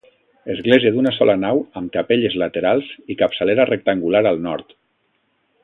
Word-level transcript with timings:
Església 0.51 0.91
d'una 0.95 1.11
sola 1.17 1.35
nau 1.41 1.61
amb 1.81 1.91
capelles 1.97 2.37
laterals 2.43 2.89
i 3.15 3.19
capçalera 3.21 3.69
rectangular 3.73 4.25
al 4.31 4.43
nord. 4.51 4.75